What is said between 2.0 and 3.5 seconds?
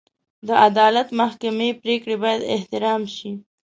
باید احترام شي.